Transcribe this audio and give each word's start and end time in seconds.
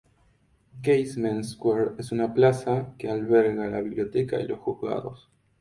Casement 0.81 1.43
Square 1.43 1.91
es 1.99 2.11
una 2.11 2.33
plaza 2.33 2.95
que 2.97 3.07
alberga 3.11 3.67
la 3.69 3.81
biblioteca 3.81 4.41
y 4.41 4.47
los 4.47 4.57
Juzgados. 4.57 5.29